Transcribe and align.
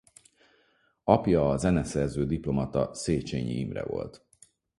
Apja 1.03 1.49
a 1.49 1.57
zeneszerző-diplomata 1.57 2.93
Széchényi 2.93 3.53
Imre 3.57 3.83
volt. 3.83 4.25